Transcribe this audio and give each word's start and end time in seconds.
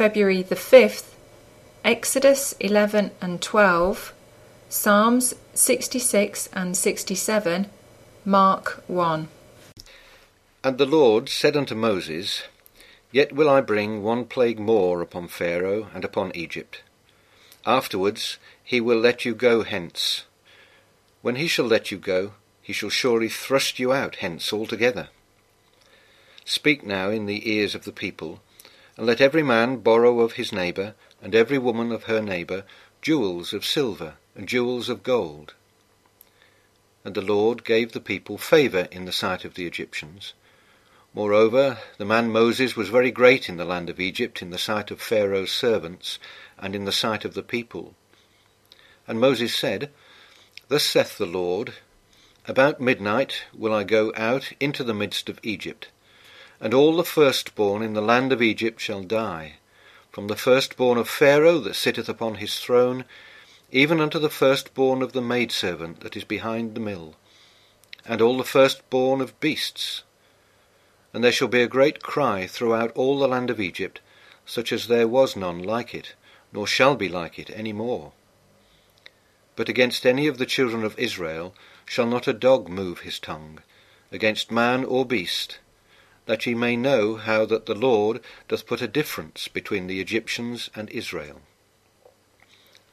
February 0.00 0.40
the 0.40 0.54
5th, 0.54 1.12
Exodus 1.84 2.54
11 2.58 3.10
and 3.20 3.42
12, 3.42 4.14
Psalms 4.70 5.34
66 5.52 6.48
and 6.54 6.74
67, 6.74 7.66
Mark 8.24 8.82
1. 8.86 9.28
And 10.64 10.78
the 10.78 10.86
Lord 10.86 11.28
said 11.28 11.54
unto 11.54 11.74
Moses, 11.74 12.44
Yet 13.12 13.34
will 13.34 13.50
I 13.50 13.60
bring 13.60 14.02
one 14.02 14.24
plague 14.24 14.58
more 14.58 15.02
upon 15.02 15.28
Pharaoh 15.28 15.88
and 15.92 16.02
upon 16.02 16.32
Egypt. 16.34 16.80
Afterwards 17.66 18.38
he 18.64 18.80
will 18.80 18.98
let 18.98 19.26
you 19.26 19.34
go 19.34 19.64
hence. 19.64 20.24
When 21.20 21.36
he 21.36 21.46
shall 21.46 21.66
let 21.66 21.90
you 21.90 21.98
go, 21.98 22.32
he 22.62 22.72
shall 22.72 22.88
surely 22.88 23.28
thrust 23.28 23.78
you 23.78 23.92
out 23.92 24.16
hence 24.24 24.50
altogether. 24.50 25.10
Speak 26.46 26.86
now 26.86 27.10
in 27.10 27.26
the 27.26 27.50
ears 27.50 27.74
of 27.74 27.84
the 27.84 27.92
people, 27.92 28.40
and 29.00 29.06
let 29.06 29.22
every 29.22 29.42
man 29.42 29.78
borrow 29.78 30.20
of 30.20 30.32
his 30.32 30.52
neighbour, 30.52 30.94
and 31.22 31.34
every 31.34 31.56
woman 31.56 31.90
of 31.90 32.04
her 32.04 32.20
neighbour, 32.20 32.66
jewels 33.00 33.54
of 33.54 33.64
silver 33.64 34.16
and 34.34 34.46
jewels 34.46 34.90
of 34.90 35.02
gold. 35.02 35.54
And 37.02 37.14
the 37.14 37.22
Lord 37.22 37.64
gave 37.64 37.92
the 37.92 38.00
people 38.00 38.36
favour 38.36 38.88
in 38.92 39.06
the 39.06 39.10
sight 39.10 39.46
of 39.46 39.54
the 39.54 39.64
Egyptians. 39.64 40.34
Moreover, 41.14 41.78
the 41.96 42.04
man 42.04 42.30
Moses 42.30 42.76
was 42.76 42.90
very 42.90 43.10
great 43.10 43.48
in 43.48 43.56
the 43.56 43.64
land 43.64 43.88
of 43.88 44.00
Egypt 44.00 44.42
in 44.42 44.50
the 44.50 44.58
sight 44.58 44.90
of 44.90 45.00
Pharaoh's 45.00 45.50
servants 45.50 46.18
and 46.58 46.76
in 46.76 46.84
the 46.84 46.92
sight 46.92 47.24
of 47.24 47.32
the 47.32 47.42
people. 47.42 47.94
And 49.08 49.18
Moses 49.18 49.56
said, 49.56 49.88
Thus 50.68 50.84
saith 50.84 51.16
the 51.16 51.24
Lord, 51.24 51.72
About 52.46 52.82
midnight 52.82 53.44
will 53.54 53.72
I 53.72 53.82
go 53.82 54.12
out 54.14 54.52
into 54.60 54.84
the 54.84 54.92
midst 54.92 55.30
of 55.30 55.40
Egypt, 55.42 55.88
and 56.60 56.74
all 56.74 56.96
the 56.96 57.04
firstborn 57.04 57.82
in 57.82 57.94
the 57.94 58.02
land 58.02 58.32
of 58.32 58.42
Egypt 58.42 58.80
shall 58.80 59.02
die, 59.02 59.54
from 60.12 60.26
the 60.26 60.36
firstborn 60.36 60.98
of 60.98 61.08
Pharaoh 61.08 61.58
that 61.58 61.74
sitteth 61.74 62.08
upon 62.08 62.34
his 62.34 62.58
throne, 62.58 63.04
even 63.72 64.00
unto 64.00 64.18
the 64.18 64.28
firstborn 64.28 65.00
of 65.00 65.12
the 65.12 65.22
maidservant 65.22 66.00
that 66.00 66.16
is 66.16 66.24
behind 66.24 66.74
the 66.74 66.80
mill, 66.80 67.14
and 68.04 68.20
all 68.20 68.36
the 68.36 68.44
firstborn 68.44 69.20
of 69.20 69.38
beasts. 69.40 70.02
And 71.14 71.24
there 71.24 71.32
shall 71.32 71.48
be 71.48 71.62
a 71.62 71.68
great 71.68 72.02
cry 72.02 72.46
throughout 72.46 72.92
all 72.94 73.18
the 73.18 73.28
land 73.28 73.48
of 73.50 73.60
Egypt, 73.60 74.00
such 74.44 74.72
as 74.72 74.86
there 74.86 75.08
was 75.08 75.36
none 75.36 75.62
like 75.62 75.94
it, 75.94 76.14
nor 76.52 76.66
shall 76.66 76.96
be 76.96 77.08
like 77.08 77.38
it 77.38 77.50
any 77.54 77.72
more. 77.72 78.12
But 79.56 79.68
against 79.68 80.04
any 80.04 80.26
of 80.26 80.38
the 80.38 80.46
children 80.46 80.84
of 80.84 80.98
Israel 80.98 81.54
shall 81.86 82.06
not 82.06 82.28
a 82.28 82.32
dog 82.32 82.68
move 82.68 83.00
his 83.00 83.18
tongue, 83.18 83.60
against 84.12 84.50
man 84.50 84.84
or 84.84 85.06
beast, 85.06 85.58
that 86.26 86.46
ye 86.46 86.54
may 86.54 86.76
know 86.76 87.16
how 87.16 87.44
that 87.46 87.66
the 87.66 87.74
Lord 87.74 88.20
doth 88.48 88.66
put 88.66 88.82
a 88.82 88.88
difference 88.88 89.48
between 89.48 89.86
the 89.86 90.00
Egyptians 90.00 90.70
and 90.74 90.90
Israel. 90.90 91.40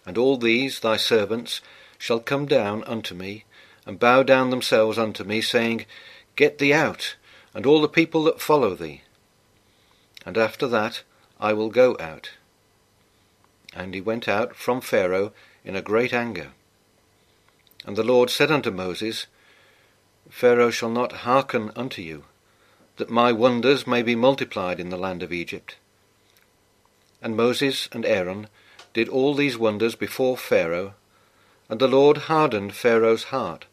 And 0.06 0.18
all 0.18 0.38
these 0.38 0.80
thy 0.80 0.98
servants 0.98 1.62
shall 1.98 2.20
come 2.20 2.46
down 2.46 2.84
unto 2.86 3.14
me, 3.14 3.46
and 3.86 4.00
bow 4.00 4.24
down 4.24 4.50
themselves 4.50 4.98
unto 4.98 5.24
me, 5.24 5.42
saying, 5.42 5.86
Get 6.36 6.58
thee 6.58 6.74
out, 6.74 7.16
and 7.54 7.66
all 7.66 7.82
the 7.82 7.90
people 7.90 8.24
that 8.24 8.42
follow 8.42 8.76
thee. 8.76 9.02
And 10.26 10.38
after 10.38 10.68
that 10.68 11.04
I 11.40 11.54
will 11.54 11.70
go 11.70 11.96
out. 12.00 12.32
And 13.74 13.94
he 13.94 14.02
went 14.02 14.28
out 14.28 14.56
from 14.56 14.82
Pharaoh 14.82 15.34
in 15.64 15.76
a 15.76 15.82
great 15.82 16.14
anger. 16.14 16.52
And 17.86 17.96
the 17.96 18.04
Lord 18.04 18.30
said 18.30 18.52
unto 18.52 18.72
Moses, 18.72 19.28
Pharaoh 20.30 20.72
shall 20.72 20.90
not 20.90 21.24
hearken 21.24 21.72
unto 21.76 22.02
you, 22.02 22.26
that 22.98 23.10
my 23.10 23.32
wonders 23.32 23.88
may 23.88 24.02
be 24.02 24.16
multiplied 24.16 24.80
in 24.80 24.90
the 24.90 24.98
land 24.98 25.24
of 25.24 25.32
Egypt. 25.32 25.76
And 27.22 27.36
Moses 27.36 27.88
and 27.92 28.06
Aaron 28.06 28.48
did 28.94 29.08
all 29.08 29.34
these 29.34 29.58
wonders 29.58 29.96
before 29.96 30.38
Pharaoh, 30.38 30.94
and 31.70 31.80
the 31.80 31.88
Lord 31.88 32.18
hardened 32.18 32.76
Pharaoh's 32.76 33.26
heart, 33.26 33.66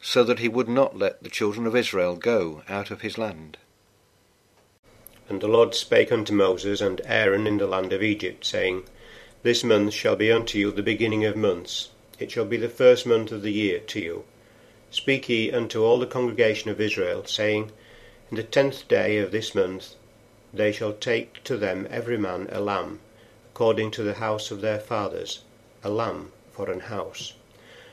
so 0.00 0.22
that 0.24 0.38
he 0.38 0.48
would 0.48 0.68
not 0.68 0.96
let 0.96 1.22
the 1.22 1.30
children 1.30 1.66
of 1.66 1.74
Israel 1.74 2.16
go 2.16 2.62
out 2.68 2.90
of 2.90 3.00
his 3.00 3.18
land. 3.18 3.56
And 5.28 5.40
the 5.40 5.48
Lord 5.48 5.74
spake 5.74 6.12
unto 6.12 6.32
Moses 6.32 6.80
and 6.80 7.00
Aaron 7.04 7.46
in 7.46 7.58
the 7.58 7.66
land 7.66 7.92
of 7.92 8.02
Egypt, 8.02 8.44
saying, 8.44 8.84
This 9.42 9.64
month 9.64 9.94
shall 9.94 10.16
be 10.16 10.30
unto 10.30 10.58
you 10.58 10.70
the 10.70 10.82
beginning 10.82 11.24
of 11.24 11.36
months, 11.36 11.88
it 12.18 12.30
shall 12.30 12.44
be 12.44 12.56
the 12.56 12.68
first 12.68 13.06
month 13.06 13.32
of 13.32 13.42
the 13.42 13.52
year 13.52 13.78
to 13.80 14.00
you. 14.00 14.24
Speak 14.90 15.28
ye 15.28 15.50
unto 15.50 15.82
all 15.82 15.98
the 15.98 16.06
congregation 16.06 16.70
of 16.70 16.80
Israel, 16.80 17.24
saying, 17.24 17.72
In 18.28 18.36
the 18.36 18.42
tenth 18.42 18.88
day 18.88 19.18
of 19.18 19.30
this 19.30 19.54
month 19.54 19.94
they 20.52 20.72
shall 20.72 20.92
take 20.92 21.44
to 21.44 21.56
them 21.56 21.86
every 21.88 22.18
man 22.18 22.48
a 22.50 22.60
lamb, 22.60 22.98
according 23.52 23.92
to 23.92 24.02
the 24.02 24.14
house 24.14 24.50
of 24.50 24.60
their 24.60 24.80
fathers, 24.80 25.42
a 25.84 25.90
lamb 25.90 26.32
for 26.50 26.68
an 26.68 26.80
house. 26.80 27.34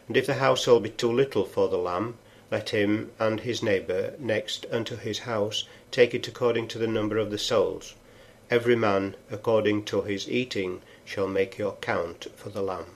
And 0.07 0.17
if 0.17 0.25
the 0.25 0.33
household 0.33 0.81
be 0.81 0.89
too 0.89 1.11
little 1.11 1.45
for 1.45 1.69
the 1.69 1.77
lamb, 1.77 2.17
let 2.49 2.71
him 2.71 3.11
and 3.19 3.41
his 3.41 3.61
neighbour 3.61 4.15
next 4.17 4.65
unto 4.71 4.95
his 4.95 5.19
house 5.19 5.65
take 5.91 6.15
it 6.15 6.27
according 6.27 6.67
to 6.69 6.79
the 6.79 6.87
number 6.87 7.19
of 7.19 7.29
the 7.29 7.37
souls. 7.37 7.93
Every 8.49 8.75
man 8.75 9.15
according 9.29 9.85
to 9.85 10.01
his 10.01 10.27
eating 10.27 10.81
shall 11.05 11.27
make 11.27 11.59
your 11.59 11.73
count 11.73 12.25
for 12.35 12.49
the 12.49 12.63
lamb. 12.63 12.87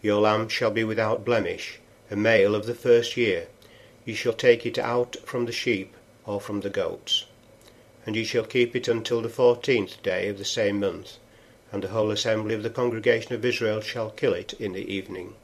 Your 0.00 0.22
lamb 0.22 0.48
shall 0.48 0.70
be 0.70 0.84
without 0.84 1.26
blemish, 1.26 1.80
a 2.10 2.16
male 2.16 2.54
of 2.54 2.64
the 2.64 2.74
first 2.74 3.18
year. 3.18 3.48
Ye 4.06 4.14
shall 4.14 4.32
take 4.32 4.64
it 4.64 4.78
out 4.78 5.16
from 5.26 5.44
the 5.44 5.52
sheep 5.52 5.94
or 6.26 6.40
from 6.40 6.60
the 6.60 6.70
goats. 6.70 7.26
And 8.06 8.16
ye 8.16 8.24
shall 8.24 8.44
keep 8.44 8.76
it 8.76 8.88
until 8.88 9.22
the 9.22 9.28
fourteenth 9.28 10.02
day 10.02 10.28
of 10.28 10.38
the 10.38 10.44
same 10.44 10.80
month, 10.80 11.18
and 11.72 11.82
the 11.82 11.88
whole 11.88 12.10
assembly 12.10 12.54
of 12.54 12.62
the 12.62 12.70
congregation 12.70 13.34
of 13.34 13.44
Israel 13.44 13.80
shall 13.80 14.10
kill 14.10 14.34
it 14.34 14.52
in 14.54 14.72
the 14.72 14.92
evening. 14.92 15.34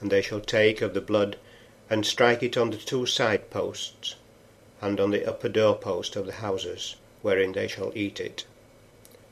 And 0.00 0.10
they 0.10 0.22
shall 0.22 0.40
take 0.40 0.80
of 0.80 0.94
the 0.94 1.00
blood 1.00 1.36
and 1.90 2.06
strike 2.06 2.42
it 2.42 2.56
on 2.56 2.70
the 2.70 2.76
two 2.76 3.06
side 3.06 3.50
posts, 3.50 4.14
and 4.80 4.98
on 4.98 5.10
the 5.10 5.28
upper 5.28 5.48
door 5.48 5.76
post 5.76 6.16
of 6.16 6.26
the 6.26 6.32
houses, 6.32 6.96
wherein 7.20 7.52
they 7.52 7.68
shall 7.68 7.92
eat 7.94 8.18
it. 8.18 8.44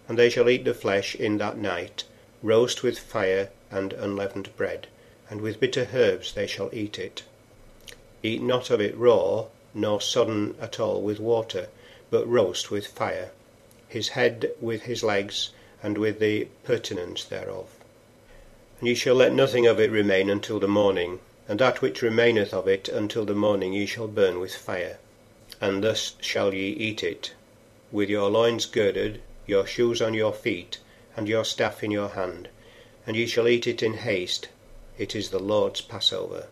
And 0.09 0.19
they 0.19 0.29
shall 0.29 0.49
eat 0.49 0.65
the 0.65 0.75
flesh 0.75 1.15
in 1.15 1.39
that 1.39 1.57
night, 1.57 2.05
roast 2.43 2.83
with 2.83 2.99
fire 2.99 3.51
and 3.71 3.93
unleavened 3.93 4.55
bread, 4.57 4.89
and 5.29 5.41
with 5.41 5.61
bitter 5.61 5.89
herbs 5.95 6.35
they 6.35 6.47
shall 6.47 6.71
eat 6.73 6.99
it. 6.99 7.23
Eat 8.23 8.43
not 8.43 8.71
of 8.71 8.81
it 8.81 8.97
raw, 8.97 9.47
nor 9.75 10.01
sodden 10.01 10.55
at 10.61 10.81
all 10.81 11.01
with 11.01 11.21
water, 11.21 11.69
but 12.11 12.27
roast 12.27 12.71
with 12.71 12.87
fire, 12.87 13.31
his 13.89 14.09
head 14.11 14.51
with 14.61 14.83
his 14.83 15.03
legs, 15.03 15.51
and 15.83 15.97
with 15.97 16.19
the 16.19 16.47
purtenance 16.65 17.25
thereof. 17.25 17.69
And 18.79 18.89
ye 18.89 18.95
shall 18.95 19.15
let 19.15 19.33
nothing 19.33 19.67
of 19.67 19.79
it 19.79 19.91
remain 19.91 20.31
until 20.31 20.59
the 20.59 20.69
morning, 20.69 21.21
and 21.49 21.59
that 21.61 21.83
which 21.83 22.03
remaineth 22.03 22.55
of 22.55 22.69
it 22.69 22.89
until 22.89 23.25
the 23.25 23.35
morning 23.35 23.73
ye 23.73 23.87
shall 23.87 24.09
burn 24.09 24.41
with 24.41 24.55
fire. 24.55 24.99
And 25.61 25.85
thus 25.85 26.15
shall 26.21 26.55
ye 26.55 26.69
eat 26.69 27.03
it, 27.03 27.35
with 27.93 28.09
your 28.09 28.31
loins 28.31 28.67
girded, 28.67 29.21
your 29.47 29.67
shoes 29.67 30.01
on 30.01 30.15
your 30.15 30.33
feet, 30.33 30.79
and 31.17 31.29
your 31.29 31.45
staff 31.45 31.83
in 31.83 31.91
your 31.91 32.11
hand, 32.11 32.49
and 33.07 33.17
ye 33.17 33.27
shall 33.27 33.49
eat 33.49 33.67
it 33.67 33.83
in 33.83 33.95
haste. 33.95 34.49
It 34.97 35.15
is 35.15 35.31
the 35.31 35.41
Lord's 35.41 35.81
Passover. 35.81 36.47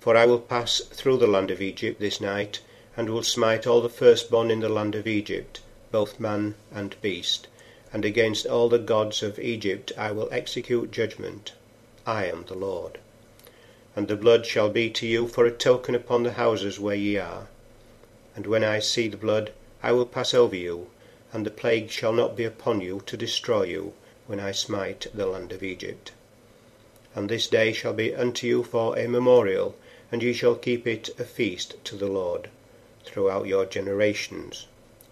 For 0.00 0.16
I 0.16 0.24
will 0.24 0.40
pass 0.40 0.80
through 0.80 1.18
the 1.18 1.26
land 1.26 1.50
of 1.50 1.60
Egypt 1.60 2.00
this 2.00 2.22
night, 2.22 2.60
and 2.96 3.10
will 3.10 3.22
smite 3.22 3.66
all 3.66 3.82
the 3.82 3.90
firstborn 3.90 4.50
in 4.50 4.60
the 4.60 4.68
land 4.70 4.94
of 4.94 5.06
Egypt, 5.06 5.60
both 5.92 6.18
man 6.18 6.54
and 6.72 6.96
beast, 7.02 7.48
and 7.92 8.02
against 8.02 8.46
all 8.46 8.70
the 8.70 8.78
gods 8.78 9.22
of 9.22 9.38
Egypt 9.38 9.92
I 9.98 10.10
will 10.12 10.30
execute 10.32 10.90
judgment. 10.90 11.52
I 12.06 12.24
am 12.24 12.46
the 12.46 12.54
Lord. 12.54 12.98
And 13.94 14.08
the 14.08 14.16
blood 14.16 14.46
shall 14.46 14.70
be 14.70 14.88
to 14.88 15.06
you 15.06 15.28
for 15.28 15.44
a 15.44 15.50
token 15.50 15.94
upon 15.94 16.22
the 16.22 16.32
houses 16.32 16.80
where 16.80 16.96
ye 16.96 17.18
are. 17.18 17.48
And 18.34 18.46
when 18.46 18.64
I 18.64 18.78
see 18.78 19.06
the 19.06 19.18
blood, 19.18 19.52
I 19.82 19.92
will 19.92 20.06
pass 20.06 20.32
over 20.32 20.56
you, 20.56 20.88
and 21.30 21.44
the 21.44 21.50
plague 21.50 21.90
shall 21.90 22.14
not 22.14 22.36
be 22.36 22.44
upon 22.44 22.80
you 22.80 23.02
to 23.04 23.18
destroy 23.18 23.64
you, 23.64 23.92
when 24.26 24.40
I 24.40 24.52
smite 24.52 25.08
the 25.12 25.26
land 25.26 25.52
of 25.52 25.62
Egypt. 25.62 26.12
And 27.14 27.28
this 27.28 27.48
day 27.48 27.74
shall 27.74 27.92
be 27.92 28.14
unto 28.14 28.46
you 28.46 28.62
for 28.62 28.98
a 28.98 29.06
memorial, 29.06 29.74
and 30.12 30.22
ye 30.22 30.32
shall 30.32 30.54
keep 30.54 30.86
it 30.86 31.08
a 31.18 31.24
feast 31.24 31.76
to 31.84 31.96
the 31.96 32.08
Lord 32.08 32.48
throughout 33.04 33.46
your 33.46 33.64
generations. 33.64 34.66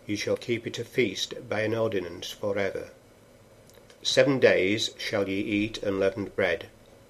Ye 0.06 0.16
shall 0.16 0.36
keep 0.36 0.66
it 0.66 0.78
a 0.78 0.84
feast 0.84 1.34
by 1.48 1.60
an 1.60 1.74
ordinance 1.74 2.30
for 2.30 2.58
ever. 2.58 2.90
Seven 4.02 4.38
days 4.38 4.90
shall 4.96 5.28
ye 5.28 5.40
eat 5.40 5.82
unleavened 5.82 6.34
bread. 6.34 6.66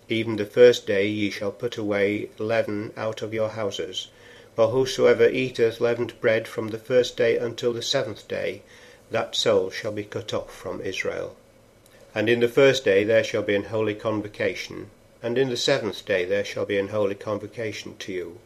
Even 0.08 0.36
the 0.36 0.46
first 0.46 0.86
day 0.86 1.06
ye 1.06 1.30
shall 1.30 1.52
put 1.52 1.76
away 1.76 2.30
leaven 2.38 2.92
out 2.96 3.22
of 3.22 3.34
your 3.34 3.50
houses. 3.50 4.08
For 4.56 4.68
whosoever 4.68 5.28
eateth 5.28 5.80
leavened 5.80 6.20
bread 6.20 6.48
from 6.48 6.68
the 6.68 6.78
first 6.78 7.16
day 7.16 7.36
until 7.36 7.72
the 7.72 7.82
seventh 7.82 8.26
day, 8.26 8.62
that 9.10 9.36
soul 9.36 9.70
shall 9.70 9.92
be 9.92 10.04
cut 10.04 10.34
off 10.34 10.52
from 10.52 10.80
Israel. 10.80 11.36
And 12.14 12.28
in 12.28 12.40
the 12.40 12.48
first 12.48 12.84
day 12.84 13.04
there 13.04 13.22
shall 13.22 13.42
be 13.42 13.54
an 13.54 13.64
holy 13.64 13.94
convocation, 13.94 14.90
and 15.22 15.36
in 15.36 15.48
the 15.50 15.56
seventh 15.56 16.04
day 16.04 16.24
there 16.24 16.44
shall 16.44 16.64
be 16.64 16.78
an 16.78 16.88
holy 16.88 17.14
convocation 17.14 17.96
to 17.98 18.12
you. 18.12 18.38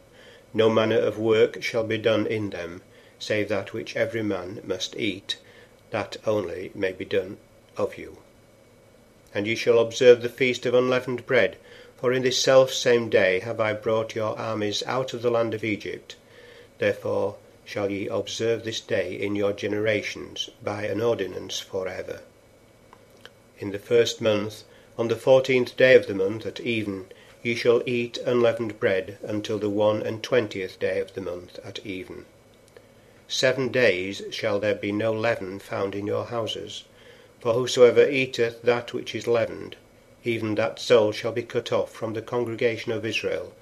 No 0.53 0.69
manner 0.69 0.99
of 0.99 1.17
work 1.17 1.61
shall 1.61 1.83
be 1.83 1.97
done 1.97 2.27
in 2.27 2.49
them, 2.49 2.81
save 3.19 3.49
that 3.49 3.73
which 3.73 3.95
every 3.95 4.23
man 4.23 4.61
must 4.63 4.95
eat. 4.95 5.37
that 5.91 6.17
only 6.25 6.71
may 6.73 6.91
be 6.91 7.05
done 7.05 7.37
of 7.77 7.97
you. 7.99 8.17
And 9.33 9.45
ye 9.45 9.55
shall 9.55 9.77
observe 9.77 10.21
the 10.21 10.29
feast 10.29 10.65
of 10.65 10.73
unleavened 10.73 11.27
bread, 11.27 11.57
for 11.97 12.11
in 12.11 12.23
this 12.23 12.39
self 12.39 12.73
same 12.73 13.09
day 13.09 13.39
have 13.39 13.59
I 13.59 13.73
brought 13.73 14.15
your 14.15 14.37
armies 14.37 14.81
out 14.87 15.13
of 15.13 15.21
the 15.21 15.29
land 15.29 15.53
of 15.53 15.63
Egypt. 15.63 16.15
Therefore 16.79 17.35
shall 17.63 17.91
ye 17.91 18.07
observe 18.07 18.63
this 18.63 18.81
day 18.81 19.13
in 19.13 19.35
your 19.35 19.53
generations 19.53 20.49
by 20.63 20.85
an 20.85 20.99
ordinance 20.99 21.59
for 21.59 21.87
ever. 21.87 22.21
In 23.59 23.71
the 23.71 23.79
first 23.79 24.19
month, 24.19 24.63
on 24.97 25.07
the 25.07 25.15
fourteenth 25.15 25.75
day 25.75 25.95
of 25.95 26.07
the 26.07 26.13
month 26.13 26.45
at 26.45 26.59
even, 26.59 27.05
ye 27.41 27.55
shall 27.55 27.81
eat 27.85 28.17
unleavened 28.25 28.79
bread 28.79 29.17
until 29.23 29.57
the 29.57 29.69
one 29.69 30.01
and 30.01 30.21
twentieth 30.21 30.79
day 30.79 30.99
of 30.99 31.13
the 31.13 31.21
month 31.21 31.59
at 31.63 31.85
even. 31.85 32.25
Seven 33.27 33.69
days 33.69 34.21
shall 34.29 34.59
there 34.59 34.75
be 34.75 34.91
no 34.91 35.11
leaven 35.11 35.57
found 35.57 35.95
in 35.95 36.05
your 36.05 36.25
houses. 36.25 36.83
For 37.39 37.53
whosoever 37.53 38.07
eateth 38.07 38.61
that 38.61 38.93
which 38.93 39.15
is 39.15 39.27
leavened, 39.27 39.75
even 40.23 40.55
that 40.55 40.79
soul 40.79 41.11
shall 41.11 41.31
be 41.31 41.43
cut 41.43 41.71
off 41.71 41.91
from 41.91 42.13
the 42.13 42.21
congregation 42.21 42.91
of 42.91 43.05
Israel, 43.05 43.53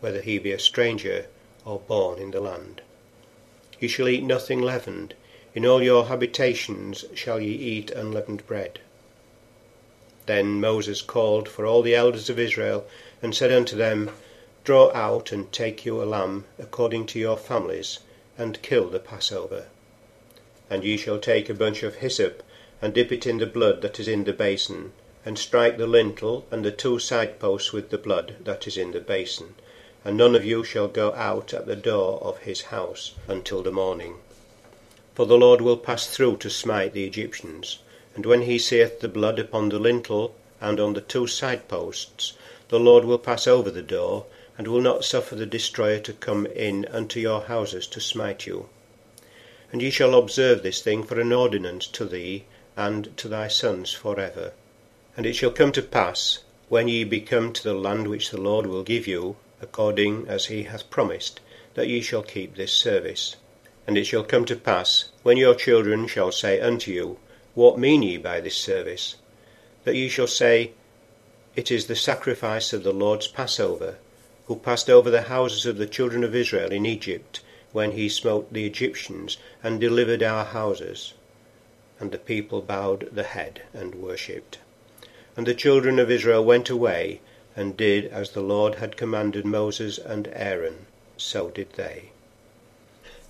whether 0.00 0.20
he 0.20 0.38
be 0.38 0.52
a 0.52 0.58
stranger 0.58 1.26
or 1.64 1.78
born 1.78 2.18
in 2.18 2.30
the 2.30 2.40
land. 2.40 2.80
Ye 3.78 3.88
shall 3.88 4.08
eat 4.08 4.24
nothing 4.24 4.60
leavened. 4.62 5.14
In 5.54 5.66
all 5.66 5.82
your 5.82 6.06
habitations 6.06 7.04
shall 7.14 7.40
ye 7.40 7.52
eat 7.52 7.90
unleavened 7.90 8.46
bread. 8.46 8.80
Then 10.28 10.60
Moses 10.60 11.00
called 11.00 11.48
for 11.48 11.64
all 11.64 11.80
the 11.80 11.94
elders 11.94 12.28
of 12.28 12.38
Israel, 12.38 12.86
and 13.22 13.34
said 13.34 13.50
unto 13.50 13.74
them, 13.74 14.10
Draw 14.62 14.92
out 14.92 15.32
and 15.32 15.50
take 15.50 15.86
you 15.86 16.02
a 16.02 16.04
lamb 16.04 16.44
according 16.58 17.06
to 17.06 17.18
your 17.18 17.38
families, 17.38 18.00
and 18.36 18.60
kill 18.60 18.90
the 18.90 18.98
Passover. 18.98 19.68
And 20.68 20.84
ye 20.84 20.98
shall 20.98 21.18
take 21.18 21.48
a 21.48 21.54
bunch 21.54 21.82
of 21.82 21.94
hyssop, 22.04 22.42
and 22.82 22.92
dip 22.92 23.10
it 23.10 23.26
in 23.26 23.38
the 23.38 23.46
blood 23.46 23.80
that 23.80 23.98
is 23.98 24.06
in 24.06 24.24
the 24.24 24.34
basin, 24.34 24.92
and 25.24 25.38
strike 25.38 25.78
the 25.78 25.86
lintel 25.86 26.44
and 26.50 26.62
the 26.62 26.72
two 26.72 26.98
side 26.98 27.40
posts 27.40 27.72
with 27.72 27.88
the 27.88 27.96
blood 27.96 28.34
that 28.44 28.66
is 28.66 28.76
in 28.76 28.92
the 28.92 29.00
basin. 29.00 29.54
And 30.04 30.18
none 30.18 30.34
of 30.34 30.44
you 30.44 30.62
shall 30.62 30.88
go 30.88 31.14
out 31.14 31.54
at 31.54 31.64
the 31.64 31.74
door 31.74 32.22
of 32.22 32.40
his 32.40 32.64
house 32.68 33.14
until 33.28 33.62
the 33.62 33.72
morning. 33.72 34.16
For 35.14 35.24
the 35.24 35.38
Lord 35.38 35.62
will 35.62 35.78
pass 35.78 36.06
through 36.06 36.36
to 36.36 36.50
smite 36.50 36.92
the 36.92 37.06
Egyptians. 37.06 37.78
And 38.14 38.24
when 38.26 38.42
he 38.42 38.58
seeth 38.58 39.00
the 39.00 39.08
blood 39.08 39.38
upon 39.38 39.68
the 39.68 39.78
lintel 39.78 40.34
and 40.60 40.80
on 40.80 40.94
the 40.94 41.00
two 41.00 41.26
side 41.26 41.68
posts, 41.68 42.32
the 42.68 42.80
Lord 42.80 43.04
will 43.04 43.18
pass 43.18 43.46
over 43.46 43.70
the 43.70 43.82
door, 43.82 44.26
and 44.58 44.66
will 44.66 44.80
not 44.80 45.04
suffer 45.04 45.36
the 45.36 45.46
destroyer 45.46 46.00
to 46.00 46.12
come 46.12 46.44
in 46.46 46.84
unto 46.86 47.20
your 47.20 47.42
houses 47.42 47.86
to 47.86 48.00
smite 48.00 48.46
you. 48.46 48.68
And 49.70 49.80
ye 49.80 49.90
shall 49.90 50.14
observe 50.14 50.62
this 50.62 50.82
thing 50.82 51.04
for 51.04 51.20
an 51.20 51.32
ordinance 51.32 51.86
to 51.88 52.04
thee 52.06 52.44
and 52.76 53.16
to 53.18 53.28
thy 53.28 53.48
sons 53.48 53.92
for 53.92 54.18
ever. 54.18 54.52
And 55.16 55.26
it 55.26 55.34
shall 55.34 55.50
come 55.50 55.72
to 55.72 55.82
pass, 55.82 56.40
when 56.68 56.88
ye 56.88 57.04
be 57.04 57.20
come 57.20 57.52
to 57.52 57.62
the 57.62 57.74
land 57.74 58.08
which 58.08 58.30
the 58.30 58.40
Lord 58.40 58.66
will 58.66 58.82
give 58.82 59.06
you, 59.06 59.36
according 59.62 60.26
as 60.28 60.46
he 60.46 60.64
hath 60.64 60.90
promised, 60.90 61.40
that 61.74 61.88
ye 61.88 62.00
shall 62.00 62.22
keep 62.22 62.56
this 62.56 62.72
service. 62.72 63.36
And 63.86 63.96
it 63.96 64.04
shall 64.04 64.24
come 64.24 64.44
to 64.46 64.56
pass, 64.56 65.10
when 65.22 65.36
your 65.36 65.54
children 65.54 66.06
shall 66.06 66.32
say 66.32 66.60
unto 66.60 66.90
you, 66.90 67.18
What 67.58 67.76
mean 67.76 68.04
ye 68.04 68.18
by 68.18 68.40
this 68.40 68.56
service? 68.56 69.16
That 69.82 69.96
ye 69.96 70.08
shall 70.08 70.28
say, 70.28 70.74
It 71.56 71.72
is 71.72 71.88
the 71.88 71.96
sacrifice 71.96 72.72
of 72.72 72.84
the 72.84 72.92
Lord's 72.92 73.26
Passover, 73.26 73.96
who 74.46 74.54
passed 74.54 74.88
over 74.88 75.10
the 75.10 75.22
houses 75.22 75.66
of 75.66 75.76
the 75.76 75.88
children 75.88 76.22
of 76.22 76.36
Israel 76.36 76.70
in 76.70 76.86
Egypt, 76.86 77.40
when 77.72 77.90
he 77.90 78.08
smote 78.08 78.52
the 78.52 78.64
Egyptians, 78.64 79.38
and 79.60 79.80
delivered 79.80 80.22
our 80.22 80.44
houses. 80.44 81.14
And 81.98 82.12
the 82.12 82.18
people 82.18 82.62
bowed 82.62 83.08
the 83.10 83.24
head 83.24 83.62
and 83.74 83.96
worshipped. 83.96 84.58
And 85.36 85.44
the 85.44 85.52
children 85.52 85.98
of 85.98 86.12
Israel 86.12 86.44
went 86.44 86.70
away, 86.70 87.20
and 87.56 87.76
did 87.76 88.04
as 88.04 88.30
the 88.30 88.40
Lord 88.40 88.76
had 88.76 88.96
commanded 88.96 89.44
Moses 89.44 89.98
and 89.98 90.28
Aaron, 90.32 90.86
so 91.16 91.50
did 91.50 91.72
they. 91.72 92.12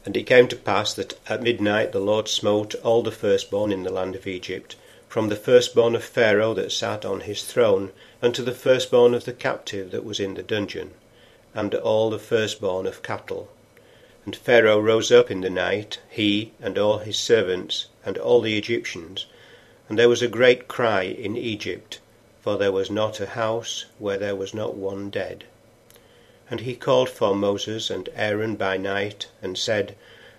And 0.05 0.17
it 0.17 0.27
came 0.27 0.49
to 0.49 0.57
pass 0.57 0.95
that 0.95 1.19
at 1.29 1.43
midnight 1.43 1.93
the 1.93 1.99
Lord 1.99 2.29
smote 2.29 2.75
all 2.77 3.03
the 3.03 3.11
firstborn 3.11 3.73
in 3.73 3.83
the 3.83 3.93
land 3.93 4.15
of 4.15 4.27
Egypt, 4.27 4.77
from 5.09 5.29
the 5.29 5.37
firstborn 5.37 5.95
of 5.97 6.05
Pharaoh 6.05 6.55
that 6.55 6.71
sat 6.71 7.05
on 7.05 7.23
his 7.23 7.43
throne, 7.43 7.93
unto 8.23 8.43
the 8.43 8.53
firstborn 8.53 9.15
of 9.15 9.25
the 9.25 9.33
captive 9.33 9.91
that 9.91 10.05
was 10.05 10.21
in 10.21 10.35
the 10.35 10.43
dungeon 10.43 10.93
and 11.55 11.75
all 11.75 12.11
the 12.11 12.19
firstborn 12.19 12.87
of 12.87 13.03
cattle. 13.03 13.49
And 14.25 14.37
Pharaoh 14.37 14.79
rose 14.79 15.11
up 15.11 15.31
in 15.31 15.41
the 15.41 15.51
night, 15.51 15.99
he 16.09 16.53
and 16.61 16.79
all 16.79 16.99
his 16.99 17.19
servants, 17.19 17.87
and 18.05 18.19
all 18.19 18.41
the 18.41 18.57
Egyptians. 18.57 19.27
And 19.89 19.99
there 19.99 20.09
was 20.09 20.23
a 20.23 20.29
great 20.29 20.69
cry 20.69 21.03
in 21.03 21.37
Egypt, 21.37 21.99
for 22.43 22.57
there 22.57 22.71
was 22.71 22.91
not 22.91 23.19
a 23.21 23.27
house 23.27 23.87
where 23.99 24.19
there 24.19 24.37
was 24.37 24.53
not 24.55 24.75
one 24.75 25.11
dead. 25.11 25.45
And 26.51 26.61
he 26.61 26.75
called 26.75 27.11
for 27.11 27.35
Moses 27.35 27.91
and 27.91 28.09
Aaron 28.15 28.57
by 28.57 28.77
night, 28.77 29.29
and 29.43 29.59
said, 29.59 29.95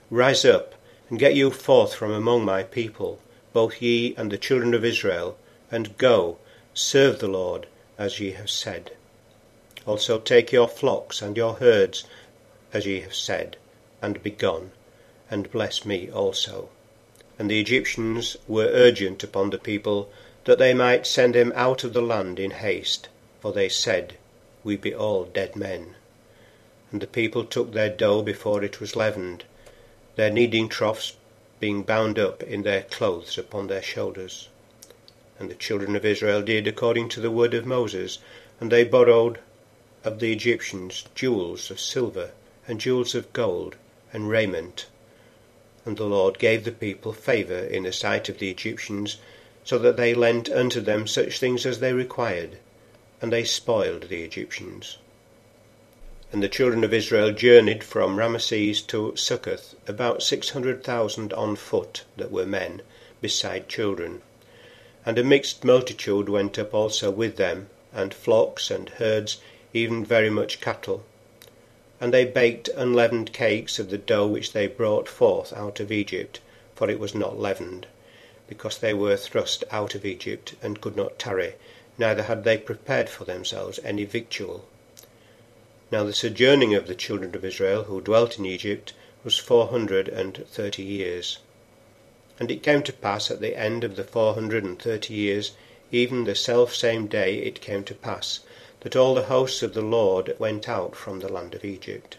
Rise 0.09 0.43
up, 0.43 0.73
and 1.09 1.19
get 1.19 1.35
you 1.35 1.51
forth 1.51 1.93
from 1.93 2.11
among 2.11 2.45
my 2.45 2.63
people, 2.63 3.19
both 3.53 3.81
ye 3.81 4.15
and 4.17 4.31
the 4.31 4.37
children 4.37 4.73
of 4.73 4.85
Israel, 4.85 5.37
and 5.71 5.97
go, 5.97 6.37
serve 6.73 7.19
the 7.19 7.27
Lord, 7.27 7.67
as 7.97 8.19
ye 8.19 8.31
have 8.31 8.49
said. 8.49 8.91
Also 9.85 10.19
take 10.19 10.51
your 10.51 10.67
flocks 10.67 11.21
and 11.21 11.35
your 11.35 11.55
herds, 11.55 12.05
as 12.73 12.85
ye 12.85 13.01
have 13.01 13.15
said, 13.15 13.57
and 14.01 14.21
be 14.23 14.31
gone, 14.31 14.71
and 15.29 15.51
bless 15.51 15.85
me 15.85 16.09
also. 16.11 16.69
And 17.37 17.49
the 17.49 17.59
Egyptians 17.59 18.37
were 18.47 18.69
urgent 18.71 19.23
upon 19.23 19.49
the 19.49 19.57
people, 19.57 20.11
that 20.45 20.57
they 20.57 20.73
might 20.73 21.05
send 21.05 21.35
him 21.35 21.53
out 21.55 21.83
of 21.83 21.93
the 21.93 22.01
land 22.01 22.39
in 22.39 22.51
haste, 22.51 23.09
for 23.39 23.51
they 23.51 23.69
said, 23.69 24.17
We 24.63 24.75
be 24.75 24.93
all 24.93 25.25
dead 25.25 25.55
men. 25.55 25.95
And 26.91 27.01
the 27.01 27.07
people 27.07 27.45
took 27.45 27.73
their 27.73 27.89
dough 27.89 28.21
before 28.21 28.63
it 28.63 28.79
was 28.79 28.95
leavened, 28.95 29.43
their 30.15 30.29
kneading 30.29 30.69
troughs 30.69 31.13
being 31.59 31.83
bound 31.83 32.17
up 32.17 32.41
in 32.41 32.63
their 32.63 32.83
clothes 32.83 33.37
upon 33.37 33.67
their 33.67 33.81
shoulders. 33.81 34.49
And 35.37 35.49
the 35.49 35.55
children 35.55 35.95
of 35.95 36.05
Israel 36.05 36.41
did 36.41 36.67
according 36.67 37.09
to 37.09 37.19
the 37.19 37.31
word 37.31 37.53
of 37.53 37.65
Moses, 37.65 38.19
and 38.59 38.71
they 38.71 38.83
borrowed 38.83 39.39
of 40.03 40.19
the 40.19 40.31
Egyptians 40.31 41.05
jewels 41.15 41.69
of 41.69 41.79
silver, 41.79 42.31
and 42.67 42.79
jewels 42.79 43.13
of 43.13 43.33
gold, 43.33 43.75
and 44.13 44.29
raiment. 44.29 44.87
And 45.85 45.97
the 45.97 46.05
Lord 46.05 46.39
gave 46.39 46.63
the 46.63 46.71
people 46.71 47.13
favour 47.13 47.59
in 47.59 47.83
the 47.83 47.93
sight 47.93 48.29
of 48.29 48.39
the 48.39 48.49
Egyptians, 48.49 49.17
so 49.63 49.77
that 49.77 49.97
they 49.97 50.13
lent 50.13 50.49
unto 50.49 50.81
them 50.81 51.05
such 51.07 51.39
things 51.39 51.65
as 51.65 51.79
they 51.79 51.93
required, 51.93 52.57
and 53.21 53.31
they 53.31 53.43
spoiled 53.43 54.09
the 54.09 54.23
Egyptians. 54.23 54.97
And 56.31 56.43
the 56.43 56.47
children 56.47 56.83
of 56.83 56.93
Israel 56.93 57.31
journeyed 57.31 57.83
from 57.83 58.19
Rameses 58.19 58.83
to 58.83 59.15
Succoth, 59.15 59.73
about 59.87 60.21
six 60.21 60.51
hundred 60.51 60.83
thousand 60.83 61.33
on 61.33 61.55
foot 61.55 62.03
that 62.17 62.31
were 62.31 62.45
men, 62.45 62.83
beside 63.19 63.67
children. 63.67 64.21
And 65.07 65.17
a 65.17 65.23
mixed 65.23 65.63
multitude 65.63 66.29
went 66.29 66.59
up 66.59 66.71
also 66.71 67.09
with 67.09 67.37
them, 67.37 67.71
and 67.91 68.13
flocks 68.13 68.69
and 68.69 68.89
herds, 68.89 69.41
even 69.73 70.05
very 70.05 70.29
much 70.29 70.61
cattle. 70.61 71.03
And 71.99 72.13
they 72.13 72.25
baked 72.25 72.69
unleavened 72.75 73.33
cakes 73.33 73.79
of 73.79 73.89
the 73.89 73.97
dough 73.97 74.27
which 74.27 74.53
they 74.53 74.67
brought 74.67 75.09
forth 75.09 75.51
out 75.53 75.79
of 75.79 75.91
Egypt, 75.91 76.39
for 76.75 76.91
it 76.91 76.99
was 76.99 77.15
not 77.15 77.39
leavened, 77.39 77.87
because 78.47 78.77
they 78.77 78.93
were 78.93 79.17
thrust 79.17 79.63
out 79.71 79.95
of 79.95 80.05
Egypt, 80.05 80.53
and 80.61 80.79
could 80.79 80.95
not 80.95 81.17
tarry, 81.17 81.55
neither 81.97 82.21
had 82.21 82.43
they 82.43 82.59
prepared 82.59 83.09
for 83.09 83.25
themselves 83.25 83.79
any 83.83 84.05
victual. 84.05 84.67
Now 85.91 86.03
the 86.03 86.13
sojourning 86.13 86.75
of 86.75 86.85
the 86.85 86.93
children 86.93 87.33
of 87.35 87.43
Israel 87.43 87.85
who 87.85 87.99
dwelt 87.99 88.37
in 88.37 88.45
Egypt 88.45 88.93
was 89.23 89.39
four 89.39 89.69
hundred 89.69 90.07
and 90.07 90.45
thirty 90.47 90.83
years. 90.83 91.39
And 92.39 92.51
it 92.51 92.61
came 92.61 92.83
to 92.83 92.93
pass 92.93 93.31
at 93.31 93.41
the 93.41 93.57
end 93.57 93.83
of 93.83 93.95
the 93.95 94.03
four 94.03 94.35
hundred 94.35 94.63
and 94.63 94.79
thirty 94.79 95.15
years, 95.15 95.53
even 95.91 96.25
the 96.25 96.35
self 96.35 96.75
same 96.75 97.07
day 97.07 97.39
it 97.39 97.59
came 97.59 97.83
to 97.85 97.95
pass, 97.95 98.41
that 98.81 98.95
all 98.95 99.15
the 99.15 99.23
hosts 99.23 99.63
of 99.63 99.73
the 99.73 99.81
Lord 99.81 100.35
went 100.37 100.69
out 100.69 100.95
from 100.95 101.21
the 101.21 101.31
land 101.31 101.55
of 101.55 101.65
Egypt. 101.65 102.17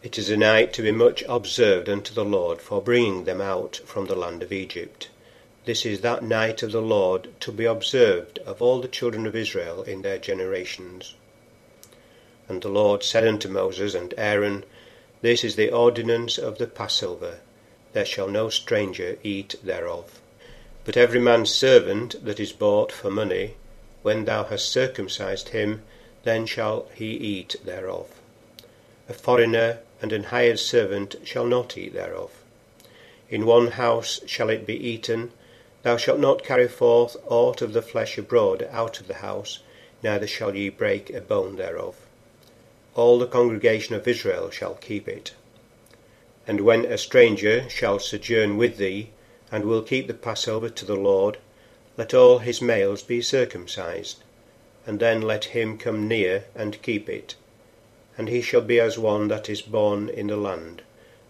It 0.00 0.16
is 0.16 0.30
a 0.30 0.36
night 0.36 0.72
to 0.74 0.82
be 0.82 0.92
much 0.92 1.24
observed 1.28 1.88
unto 1.88 2.14
the 2.14 2.24
Lord 2.24 2.62
for 2.62 2.80
bringing 2.80 3.24
them 3.24 3.40
out 3.40 3.80
from 3.84 4.06
the 4.06 4.14
land 4.14 4.44
of 4.44 4.52
Egypt. 4.52 5.08
This 5.64 5.84
is 5.84 6.02
that 6.02 6.22
night 6.22 6.62
of 6.62 6.70
the 6.70 6.80
Lord 6.80 7.28
to 7.40 7.50
be 7.50 7.64
observed 7.64 8.38
of 8.46 8.62
all 8.62 8.80
the 8.80 8.86
children 8.86 9.26
of 9.26 9.34
Israel 9.34 9.82
in 9.82 10.02
their 10.02 10.18
generations. 10.18 11.16
And 12.48 12.62
the 12.62 12.70
Lord 12.70 13.02
said 13.04 13.26
unto 13.26 13.48
Moses 13.48 13.94
and 13.94 14.14
Aaron, 14.16 14.64
This 15.20 15.44
is 15.44 15.56
the 15.56 15.70
ordinance 15.70 16.38
of 16.38 16.56
the 16.56 16.66
Passover. 16.66 17.40
There 17.92 18.06
shall 18.06 18.28
no 18.28 18.48
stranger 18.48 19.18
eat 19.22 19.56
thereof. 19.62 20.20
But 20.84 20.96
every 20.96 21.20
man's 21.20 21.52
servant 21.52 22.24
that 22.24 22.40
is 22.40 22.52
bought 22.52 22.90
for 22.90 23.10
money 23.10 23.56
when 24.02 24.24
thou 24.24 24.44
hast 24.44 24.70
circumcised 24.70 25.50
him, 25.50 25.82
then 26.24 26.46
shall 26.46 26.88
he 26.94 27.10
eat 27.10 27.56
thereof. 27.64 28.08
A 29.08 29.12
foreigner 29.12 29.80
and 30.00 30.12
an 30.12 30.24
hired 30.24 30.58
servant 30.58 31.16
shall 31.24 31.44
not 31.44 31.76
eat 31.76 31.92
thereof. 31.92 32.30
In 33.28 33.44
one 33.44 33.72
house 33.72 34.20
shall 34.24 34.48
it 34.48 34.66
be 34.66 34.74
eaten. 34.74 35.32
Thou 35.82 35.98
shalt 35.98 36.18
not 36.18 36.44
carry 36.44 36.68
forth 36.68 37.16
aught 37.26 37.60
of 37.60 37.74
the 37.74 37.82
flesh 37.82 38.16
abroad 38.16 38.66
out 38.70 39.00
of 39.00 39.08
the 39.08 39.20
house, 39.20 39.58
neither 40.02 40.26
shall 40.26 40.56
ye 40.56 40.70
break 40.70 41.10
a 41.10 41.20
bone 41.20 41.56
thereof. 41.56 41.96
All 42.98 43.20
the 43.20 43.28
congregation 43.28 43.94
of 43.94 44.08
Israel 44.08 44.50
shall 44.50 44.74
keep 44.74 45.06
it. 45.06 45.32
And 46.48 46.62
when 46.62 46.84
a 46.84 46.98
stranger 46.98 47.70
shall 47.70 48.00
sojourn 48.00 48.56
with 48.56 48.76
thee, 48.76 49.10
and 49.52 49.64
will 49.64 49.82
keep 49.82 50.08
the 50.08 50.14
Passover 50.14 50.68
to 50.70 50.84
the 50.84 50.96
Lord, 50.96 51.38
let 51.96 52.12
all 52.12 52.38
his 52.38 52.60
males 52.60 53.04
be 53.04 53.22
circumcised, 53.22 54.24
and 54.84 54.98
then 54.98 55.22
let 55.22 55.54
him 55.54 55.78
come 55.78 56.08
near 56.08 56.46
and 56.56 56.82
keep 56.82 57.08
it. 57.08 57.36
And 58.16 58.28
he 58.28 58.42
shall 58.42 58.62
be 58.62 58.80
as 58.80 58.98
one 58.98 59.28
that 59.28 59.48
is 59.48 59.62
born 59.62 60.08
in 60.08 60.26
the 60.26 60.36
land, 60.36 60.82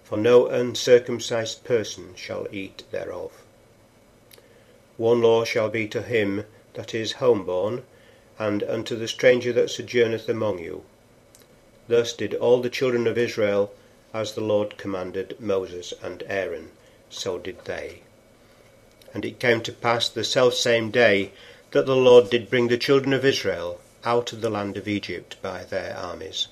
for 0.03 0.17
no 0.17 0.47
uncircumcised 0.47 1.65
person 1.65 2.15
shall 2.17 2.47
eat 2.51 2.85
thereof. 2.93 3.43
One 4.97 5.21
law 5.21 5.45
shall 5.45 5.69
be 5.69 5.87
to 5.89 6.01
him 6.01 6.47
that 6.73 6.95
is 6.95 7.21
homeborn, 7.21 7.83
and 8.39 8.63
unto 8.63 8.97
the 8.97 9.07
stranger 9.07 9.53
that 9.53 9.69
sojourneth 9.69 10.31
among 10.31 10.61
you. 10.61 10.85
Thus 11.89 12.13
did 12.13 12.35
all 12.35 12.61
the 12.61 12.71
children 12.71 13.07
of 13.07 13.17
Israel, 13.17 13.73
as 14.13 14.33
the 14.33 14.43
Lord 14.43 14.77
commanded 14.77 15.41
Moses 15.41 15.95
and 16.03 16.23
Aaron, 16.27 16.71
so 17.09 17.39
did 17.39 17.65
they. 17.65 18.03
And 19.15 19.25
it 19.25 19.41
came 19.41 19.63
to 19.63 19.73
pass 19.73 20.09
the 20.09 20.23
selfsame 20.23 20.91
day 20.91 21.33
that 21.71 21.87
the 21.87 21.97
Lord 21.97 22.31
did 22.31 22.51
bring 22.51 22.69
the 22.69 22.77
children 22.77 23.13
of 23.13 23.25
Israel 23.25 23.81
out 24.05 24.33
of 24.33 24.43
the 24.43 24.51
land 24.51 24.77
of 24.77 24.87
Egypt 24.87 25.37
by 25.41 25.65
their 25.65 25.97
armies. 25.97 26.49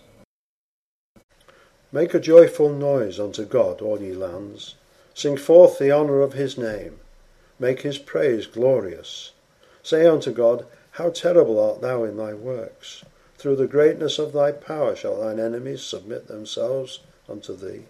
Make 1.92 2.14
a 2.14 2.20
joyful 2.20 2.70
noise 2.70 3.20
unto 3.20 3.44
God, 3.44 3.80
all 3.80 4.00
ye 4.00 4.12
lands. 4.12 4.74
Sing 5.14 5.36
forth 5.36 5.78
the 5.78 5.92
honour 5.92 6.20
of 6.20 6.32
his 6.32 6.58
name. 6.58 6.98
Make 7.58 7.82
his 7.82 7.98
praise 7.98 8.46
glorious. 8.46 9.32
Say 9.82 10.06
unto 10.06 10.32
God, 10.32 10.66
How 10.92 11.10
terrible 11.10 11.58
art 11.58 11.80
thou 11.80 12.04
in 12.04 12.16
thy 12.16 12.34
works! 12.34 13.04
Through 13.38 13.56
the 13.56 13.66
greatness 13.66 14.18
of 14.18 14.32
thy 14.32 14.52
power 14.52 14.96
shall 14.96 15.20
thine 15.20 15.40
enemies 15.40 15.82
submit 15.82 16.26
themselves 16.26 17.00
unto 17.28 17.54
thee. 17.54 17.84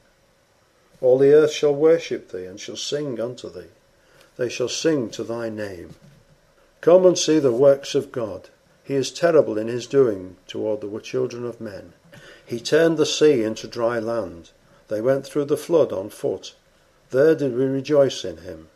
All 1.00 1.18
the 1.18 1.32
earth 1.32 1.52
shall 1.52 1.74
worship 1.74 2.30
thee, 2.30 2.46
and 2.46 2.58
shall 2.58 2.76
sing 2.76 3.20
unto 3.20 3.50
thee 3.50 3.68
they 4.36 4.48
shall 4.48 4.68
sing 4.68 5.08
to 5.10 5.24
thy 5.24 5.48
name. 5.48 5.94
Come 6.80 7.06
and 7.06 7.18
see 7.18 7.38
the 7.38 7.52
works 7.52 7.94
of 7.94 8.12
God. 8.12 8.48
He 8.84 8.94
is 8.94 9.10
terrible 9.10 9.58
in 9.58 9.66
his 9.66 9.86
doing 9.86 10.36
toward 10.46 10.80
the 10.80 11.00
children 11.00 11.44
of 11.44 11.60
men. 11.60 11.94
He 12.44 12.60
turned 12.60 12.98
the 12.98 13.06
sea 13.06 13.42
into 13.42 13.66
dry 13.66 13.98
land. 13.98 14.50
They 14.88 15.00
went 15.00 15.26
through 15.26 15.46
the 15.46 15.56
flood 15.56 15.92
on 15.92 16.10
foot. 16.10 16.54
There 17.10 17.34
did 17.34 17.56
we 17.56 17.64
rejoice 17.64 18.24
in 18.24 18.38
him. 18.38 18.68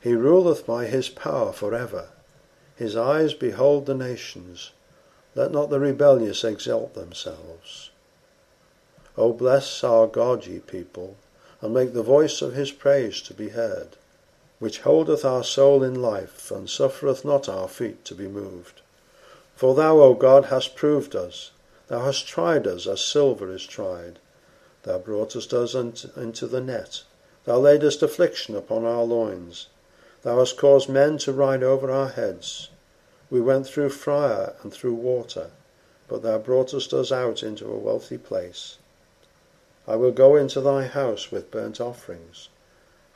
He 0.00 0.14
ruleth 0.14 0.66
by 0.66 0.86
his 0.86 1.08
power 1.08 1.52
for 1.52 1.74
ever. 1.74 2.08
His 2.76 2.96
eyes 2.96 3.34
behold 3.34 3.86
the 3.86 3.94
nations. 3.94 4.72
Let 5.36 5.52
not 5.52 5.70
the 5.70 5.78
rebellious 5.78 6.42
exalt 6.42 6.94
themselves. 6.94 7.90
O 9.16 9.32
bless 9.32 9.84
our 9.84 10.08
God, 10.08 10.46
ye 10.46 10.58
people, 10.58 11.16
and 11.60 11.72
make 11.72 11.92
the 11.94 12.02
voice 12.02 12.42
of 12.42 12.54
his 12.54 12.72
praise 12.72 13.22
to 13.22 13.34
be 13.34 13.50
heard 13.50 13.90
which 14.58 14.80
holdeth 14.80 15.22
our 15.24 15.44
soul 15.44 15.82
in 15.82 16.00
life, 16.00 16.50
and 16.50 16.70
suffereth 16.70 17.24
not 17.24 17.48
our 17.48 17.68
feet 17.68 18.04
to 18.06 18.14
be 18.14 18.26
moved. 18.26 18.80
For 19.54 19.74
thou, 19.74 20.00
O 20.00 20.14
God, 20.14 20.46
hast 20.46 20.74
proved 20.74 21.14
us, 21.14 21.50
thou 21.88 22.00
hast 22.00 22.26
tried 22.26 22.66
us 22.66 22.86
as 22.86 23.02
silver 23.02 23.52
is 23.52 23.66
tried. 23.66 24.18
Thou 24.84 24.98
broughtest 24.98 25.52
us 25.52 25.74
into 25.74 26.46
the 26.46 26.60
net, 26.60 27.02
thou 27.44 27.58
laidest 27.58 28.02
affliction 28.02 28.56
upon 28.56 28.84
our 28.84 29.02
loins. 29.02 29.66
Thou 30.22 30.38
hast 30.38 30.56
caused 30.56 30.88
men 30.88 31.18
to 31.18 31.32
ride 31.32 31.62
over 31.62 31.90
our 31.90 32.08
heads. 32.08 32.70
We 33.30 33.40
went 33.40 33.66
through 33.66 33.90
fire 33.90 34.54
and 34.62 34.72
through 34.72 34.94
water, 34.94 35.50
but 36.08 36.22
thou 36.22 36.38
broughtest 36.38 36.92
us 36.94 37.10
out 37.10 37.42
into 37.42 37.66
a 37.66 37.78
wealthy 37.78 38.18
place. 38.18 38.78
I 39.88 39.96
will 39.96 40.12
go 40.12 40.36
into 40.36 40.60
thy 40.60 40.86
house 40.86 41.30
with 41.30 41.50
burnt 41.50 41.80
offerings 41.80 42.48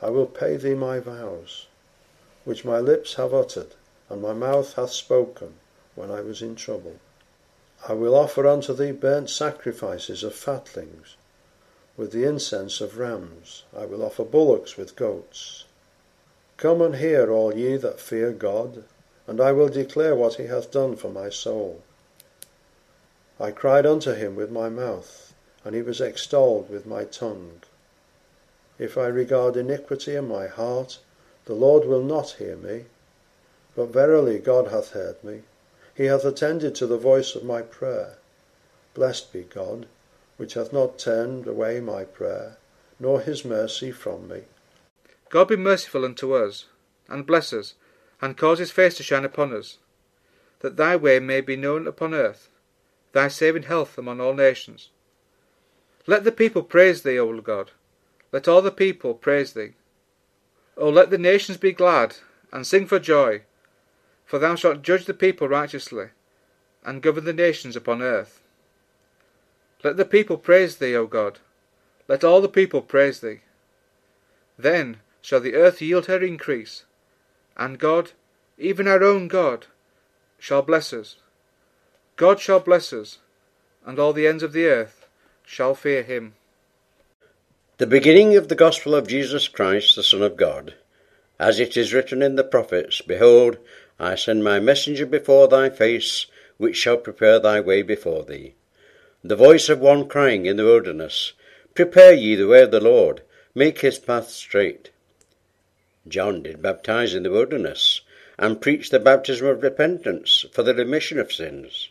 I 0.03 0.09
will 0.09 0.25
pay 0.25 0.57
thee 0.57 0.73
my 0.73 0.99
vows, 0.99 1.67
which 2.43 2.65
my 2.65 2.79
lips 2.79 3.13
have 3.15 3.35
uttered, 3.35 3.75
and 4.09 4.19
my 4.19 4.33
mouth 4.33 4.73
hath 4.73 4.89
spoken 4.89 5.59
when 5.93 6.09
I 6.09 6.21
was 6.21 6.41
in 6.41 6.55
trouble. 6.55 6.95
I 7.87 7.93
will 7.93 8.15
offer 8.15 8.47
unto 8.47 8.73
thee 8.73 8.93
burnt 8.93 9.29
sacrifices 9.29 10.23
of 10.23 10.33
fatlings, 10.33 11.17
with 11.97 12.11
the 12.11 12.23
incense 12.23 12.81
of 12.81 12.97
rams. 12.97 13.63
I 13.77 13.85
will 13.85 14.03
offer 14.03 14.23
bullocks 14.23 14.75
with 14.75 14.95
goats. 14.95 15.65
Come 16.57 16.81
and 16.81 16.95
hear, 16.95 17.31
all 17.31 17.55
ye 17.55 17.77
that 17.77 17.99
fear 17.99 18.31
God, 18.31 18.83
and 19.31 19.39
I 19.39 19.53
will 19.53 19.69
declare 19.69 20.13
what 20.13 20.33
he 20.33 20.47
hath 20.47 20.73
done 20.73 20.97
for 20.97 21.09
my 21.09 21.29
soul. 21.29 21.81
I 23.39 23.51
cried 23.51 23.85
unto 23.85 24.11
him 24.11 24.35
with 24.35 24.51
my 24.51 24.67
mouth, 24.67 25.33
and 25.63 25.73
he 25.73 25.81
was 25.81 26.01
extolled 26.01 26.69
with 26.69 26.85
my 26.85 27.05
tongue. 27.05 27.61
If 28.77 28.97
I 28.97 29.07
regard 29.07 29.55
iniquity 29.55 30.17
in 30.17 30.27
my 30.27 30.47
heart, 30.47 30.99
the 31.45 31.53
Lord 31.53 31.85
will 31.85 32.03
not 32.03 32.31
hear 32.39 32.57
me. 32.57 32.87
But 33.73 33.93
verily 33.93 34.37
God 34.37 34.67
hath 34.67 34.91
heard 34.91 35.23
me. 35.23 35.43
He 35.95 36.07
hath 36.07 36.25
attended 36.25 36.75
to 36.75 36.85
the 36.85 36.97
voice 36.97 37.33
of 37.33 37.45
my 37.45 37.61
prayer. 37.61 38.17
Blessed 38.93 39.31
be 39.31 39.43
God, 39.43 39.85
which 40.35 40.55
hath 40.55 40.73
not 40.73 40.99
turned 40.99 41.47
away 41.47 41.79
my 41.79 42.03
prayer, 42.03 42.57
nor 42.99 43.21
his 43.21 43.45
mercy 43.45 43.93
from 43.93 44.27
me. 44.27 44.41
God 45.29 45.47
be 45.47 45.55
merciful 45.55 46.03
unto 46.03 46.33
us, 46.33 46.65
and 47.07 47.25
bless 47.25 47.53
us, 47.53 47.75
and 48.21 48.37
cause 48.37 48.59
his 48.59 48.71
face 48.71 48.95
to 48.95 49.03
shine 49.03 49.25
upon 49.25 49.53
us, 49.53 49.79
that 50.59 50.77
thy 50.77 50.95
way 50.95 51.19
may 51.19 51.41
be 51.41 51.55
known 51.55 51.87
upon 51.87 52.13
earth, 52.13 52.49
thy 53.13 53.27
saving 53.27 53.63
health 53.63 53.97
among 53.97 54.21
all 54.21 54.33
nations. 54.33 54.89
Let 56.07 56.23
the 56.23 56.31
people 56.31 56.63
praise 56.63 57.01
thee, 57.01 57.19
O 57.19 57.41
God 57.41 57.71
let 58.31 58.47
all 58.47 58.61
the 58.61 58.71
people 58.71 59.13
praise 59.13 59.53
thee. 59.53 59.73
O 60.77 60.89
let 60.89 61.09
the 61.09 61.17
nations 61.17 61.57
be 61.57 61.73
glad, 61.73 62.17
and 62.51 62.65
sing 62.65 62.87
for 62.87 62.99
joy, 62.99 63.41
for 64.25 64.39
thou 64.39 64.55
shalt 64.55 64.81
judge 64.81 65.05
the 65.05 65.13
people 65.13 65.47
righteously, 65.47 66.09
and 66.83 67.01
govern 67.01 67.25
the 67.25 67.33
nations 67.33 67.75
upon 67.75 68.01
earth. 68.01 68.41
Let 69.83 69.97
the 69.97 70.05
people 70.05 70.37
praise 70.37 70.77
thee, 70.77 70.95
O 70.95 71.07
God. 71.07 71.39
Let 72.07 72.23
all 72.23 72.41
the 72.41 72.49
people 72.49 72.81
praise 72.81 73.19
thee. 73.19 73.41
Then 74.57 75.01
shall 75.21 75.39
the 75.39 75.55
earth 75.55 75.81
yield 75.81 76.05
her 76.05 76.23
increase, 76.23 76.85
and 77.61 77.77
God, 77.77 78.11
even 78.57 78.87
our 78.87 79.03
own 79.03 79.27
God, 79.27 79.67
shall 80.39 80.63
bless 80.63 80.91
us. 80.93 81.17
God 82.15 82.39
shall 82.39 82.59
bless 82.59 82.91
us, 82.91 83.19
and 83.85 83.99
all 83.99 84.13
the 84.13 84.25
ends 84.25 84.41
of 84.41 84.51
the 84.51 84.65
earth 84.65 85.05
shall 85.45 85.75
fear 85.75 86.01
him. 86.01 86.33
The 87.77 87.85
beginning 87.85 88.35
of 88.35 88.47
the 88.47 88.55
gospel 88.55 88.95
of 88.95 89.07
Jesus 89.07 89.47
Christ, 89.47 89.95
the 89.95 90.01
Son 90.01 90.23
of 90.23 90.37
God, 90.37 90.73
as 91.39 91.59
it 91.59 91.77
is 91.77 91.93
written 91.93 92.23
in 92.23 92.35
the 92.35 92.43
prophets, 92.43 92.99
Behold, 93.01 93.59
I 93.99 94.15
send 94.15 94.43
my 94.43 94.59
messenger 94.59 95.05
before 95.05 95.47
thy 95.47 95.69
face, 95.69 96.25
which 96.57 96.77
shall 96.77 96.97
prepare 96.97 97.39
thy 97.39 97.59
way 97.59 97.83
before 97.83 98.23
thee. 98.23 98.55
The 99.23 99.35
voice 99.35 99.69
of 99.69 99.79
one 99.79 100.07
crying 100.07 100.47
in 100.47 100.57
the 100.57 100.65
wilderness, 100.65 101.33
Prepare 101.75 102.13
ye 102.13 102.33
the 102.33 102.47
way 102.47 102.63
of 102.63 102.71
the 102.71 102.79
Lord, 102.79 103.21
make 103.53 103.81
his 103.81 103.99
path 103.99 104.29
straight. 104.29 104.89
John 106.11 106.43
did 106.43 106.61
baptize 106.61 107.15
in 107.15 107.23
the 107.23 107.31
wilderness, 107.31 108.01
and 108.37 108.61
preach 108.61 108.89
the 108.89 108.99
baptism 108.99 109.47
of 109.47 109.63
repentance 109.63 110.45
for 110.51 110.61
the 110.61 110.75
remission 110.75 111.17
of 111.17 111.31
sins. 111.31 111.89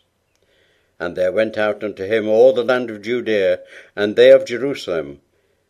And 0.99 1.15
there 1.15 1.31
went 1.31 1.57
out 1.57 1.83
unto 1.83 2.05
him 2.05 2.27
all 2.27 2.53
the 2.53 2.63
land 2.63 2.89
of 2.89 3.01
Judea, 3.01 3.61
and 3.95 4.15
they 4.15 4.31
of 4.31 4.45
Jerusalem, 4.45 5.21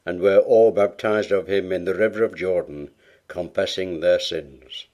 and 0.06 0.20
were 0.20 0.40
all 0.40 0.72
baptized 0.72 1.32
of 1.32 1.48
him 1.48 1.72
in 1.72 1.86
the 1.86 1.96
river 1.96 2.24
of 2.24 2.36
Jordan, 2.36 2.90
confessing 3.28 4.00
their 4.00 4.20
sins. 4.20 4.88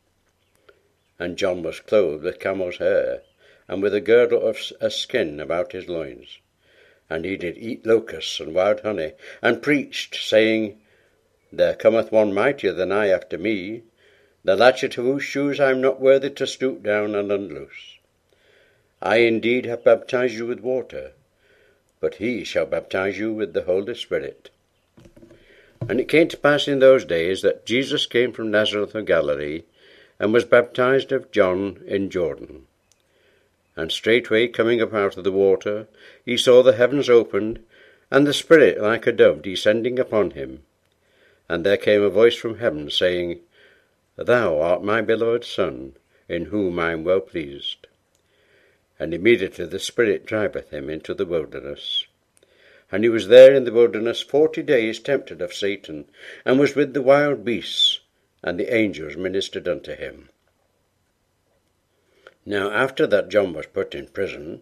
And 1.17 1.37
John 1.37 1.63
was 1.63 1.79
clothed 1.79 2.23
with 2.23 2.39
camel's 2.39 2.77
hair, 2.77 3.23
and 3.67 3.81
with 3.81 3.95
a 3.95 4.01
girdle 4.01 4.47
of 4.47 4.59
a 4.79 4.91
skin 4.91 5.39
about 5.39 5.71
his 5.71 5.89
loins. 5.89 6.37
And 7.09 7.25
he 7.25 7.37
did 7.37 7.57
eat 7.57 7.85
locusts 7.85 8.39
and 8.39 8.53
wild 8.53 8.81
honey, 8.81 9.13
and 9.41 9.63
preached, 9.63 10.15
saying, 10.15 10.79
There 11.51 11.75
cometh 11.75 12.11
one 12.11 12.33
mightier 12.33 12.73
than 12.73 12.91
I 12.91 13.07
after 13.07 13.37
me, 13.37 13.83
the 14.43 14.55
latchet 14.55 14.97
of 14.97 15.05
whose 15.05 15.23
shoes 15.23 15.59
I 15.59 15.71
am 15.71 15.81
not 15.81 16.01
worthy 16.01 16.29
to 16.29 16.47
stoop 16.47 16.83
down 16.83 17.15
and 17.15 17.31
unloose. 17.31 17.97
I 19.01 19.17
indeed 19.17 19.65
have 19.65 19.83
baptized 19.83 20.33
you 20.33 20.45
with 20.45 20.59
water, 20.59 21.13
but 21.99 22.15
he 22.15 22.43
shall 22.43 22.65
baptize 22.65 23.17
you 23.17 23.31
with 23.33 23.53
the 23.53 23.63
Holy 23.63 23.95
Spirit. 23.95 24.49
And 25.87 25.99
it 25.99 26.09
came 26.09 26.27
to 26.29 26.37
pass 26.37 26.67
in 26.67 26.79
those 26.79 27.05
days 27.05 27.41
that 27.43 27.65
Jesus 27.65 28.05
came 28.05 28.33
from 28.33 28.51
Nazareth 28.51 28.95
of 28.95 29.05
Galilee, 29.05 29.63
and 30.19 30.33
was 30.33 30.45
baptized 30.45 31.11
of 31.11 31.31
John 31.31 31.81
in 31.85 32.09
Jordan. 32.09 32.65
And 33.75 33.91
straightway 33.91 34.47
coming 34.47 34.81
up 34.81 34.93
out 34.93 35.17
of 35.17 35.23
the 35.23 35.31
water, 35.31 35.87
he 36.25 36.35
saw 36.35 36.63
the 36.63 36.73
heavens 36.73 37.09
opened, 37.09 37.59
and 38.09 38.25
the 38.25 38.33
Spirit 38.33 38.81
like 38.81 39.05
a 39.05 39.11
dove 39.11 39.43
descending 39.43 39.99
upon 39.99 40.31
him. 40.31 40.63
And 41.49 41.65
there 41.65 41.77
came 41.77 42.01
a 42.01 42.09
voice 42.09 42.35
from 42.35 42.57
heaven, 42.57 42.89
saying, 42.89 43.39
Thou 44.17 44.59
art 44.59 44.83
my 44.83 45.01
beloved 45.01 45.45
Son, 45.45 45.95
in 46.27 46.45
whom 46.45 46.79
I 46.79 46.91
am 46.91 47.03
well 47.03 47.21
pleased. 47.21 47.87
And 48.99 49.13
immediately 49.13 49.65
the 49.65 49.79
Spirit 49.79 50.25
driveth 50.25 50.71
him 50.71 50.89
into 50.89 51.13
the 51.13 51.25
wilderness. 51.25 52.05
And 52.91 53.03
he 53.03 53.09
was 53.09 53.27
there 53.27 53.53
in 53.53 53.63
the 53.63 53.71
wilderness 53.71 54.21
forty 54.21 54.63
days 54.63 54.99
tempted 54.99 55.41
of 55.41 55.53
Satan, 55.53 56.05
and 56.45 56.59
was 56.59 56.75
with 56.75 56.93
the 56.93 57.01
wild 57.01 57.45
beasts, 57.45 57.99
and 58.43 58.59
the 58.59 58.73
angels 58.73 59.15
ministered 59.15 59.67
unto 59.67 59.93
him. 59.93 60.29
Now 62.45 62.71
after 62.71 63.05
that 63.07 63.29
John 63.29 63.53
was 63.53 63.65
put 63.67 63.93
in 63.93 64.07
prison, 64.07 64.61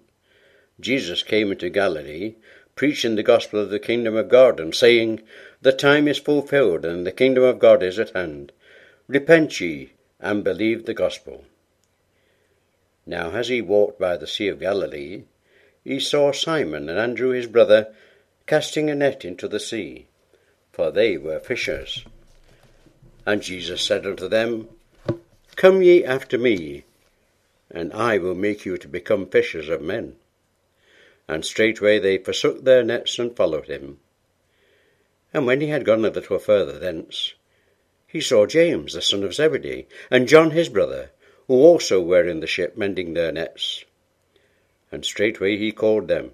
Jesus 0.80 1.24
came 1.24 1.52
into 1.52 1.70
Galilee, 1.70 2.36
preaching 2.76 3.16
the 3.16 3.24
gospel 3.24 3.60
of 3.60 3.70
the 3.70 3.80
kingdom 3.80 4.16
of 4.16 4.30
God, 4.30 4.60
and 4.60 4.76
saying, 4.76 5.22
The 5.62 5.72
time 5.72 6.08
is 6.08 6.18
fulfilled, 6.18 6.86
and 6.86 7.06
the 7.06 7.12
kingdom 7.12 7.44
of 7.44 7.60
God 7.60 7.82
is 7.82 7.98
at 7.98 8.12
hand. 8.12 8.52
Repent 9.08 9.60
ye, 9.62 9.92
and 10.20 10.44
believe 10.44 10.86
the 10.86 10.94
gospel. 10.94 11.46
Now 13.06 13.32
as 13.32 13.50
he 13.50 13.62
walked 13.62 14.00
by 14.00 14.18
the 14.18 14.28
sea 14.28 14.48
of 14.48 14.60
Galilee, 14.60 15.24
he 15.84 16.00
saw 16.00 16.32
Simon 16.32 16.90
and 16.90 16.98
Andrew 16.98 17.30
his 17.30 17.48
brother 17.48 17.94
casting 18.48 18.90
a 18.90 18.96
net 18.96 19.24
into 19.24 19.48
the 19.48 19.60
sea, 19.60 20.08
for 20.72 20.92
they 20.92 21.18
were 21.18 21.40
fishers. 21.40 22.04
And 23.26 23.42
Jesus 23.42 23.82
said 23.82 24.06
unto 24.06 24.28
them, 24.28 24.68
Come 25.56 25.82
ye 25.82 26.04
after 26.04 26.38
me, 26.38 26.84
and 27.72 27.94
I 27.94 28.18
will 28.18 28.36
make 28.36 28.66
you 28.66 28.78
to 28.78 28.88
become 28.88 29.28
fishers 29.28 29.70
of 29.70 29.82
men. 29.82 30.16
And 31.28 31.44
straightway 31.44 32.00
they 32.00 32.18
forsook 32.18 32.64
their 32.64 32.84
nets 32.84 33.18
and 33.18 33.36
followed 33.36 33.68
him. 33.68 34.00
And 35.34 35.46
when 35.46 35.60
he 35.60 35.68
had 35.68 35.86
gone 35.86 36.06
a 36.06 36.10
little 36.10 36.40
further 36.40 36.80
thence, 36.80 37.34
he 38.08 38.22
saw 38.22 38.46
James 38.46 38.94
the 38.94 39.02
son 39.02 39.24
of 39.24 39.34
Zebedee, 39.34 39.88
and 40.10 40.28
John 40.28 40.52
his 40.52 40.70
brother, 40.70 41.12
who 41.48 41.56
also 41.56 42.02
were 42.02 42.28
in 42.28 42.40
the 42.40 42.48
ship 42.48 42.78
mending 42.78 43.14
their 43.14 43.32
nets. 43.32 43.84
And 44.92 45.04
straightway 45.04 45.58
he 45.58 45.72
called 45.72 46.08
them, 46.08 46.32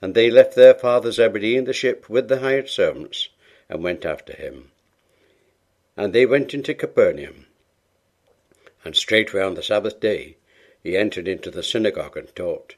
and 0.00 0.14
they 0.14 0.30
left 0.30 0.54
their 0.54 0.74
father 0.74 1.10
Zebedee 1.10 1.56
in 1.56 1.64
the 1.64 1.72
ship 1.72 2.08
with 2.08 2.28
the 2.28 2.38
hired 2.38 2.68
servants, 2.68 3.28
and 3.68 3.82
went 3.82 4.04
after 4.04 4.32
him. 4.32 4.70
And 5.96 6.12
they 6.12 6.26
went 6.26 6.54
into 6.54 6.74
Capernaum. 6.74 7.46
And 8.84 8.94
straightway 8.94 9.42
on 9.42 9.54
the 9.54 9.62
Sabbath 9.62 9.98
day 9.98 10.36
he 10.82 10.96
entered 10.96 11.26
into 11.26 11.50
the 11.50 11.62
synagogue 11.62 12.16
and 12.16 12.34
taught. 12.34 12.76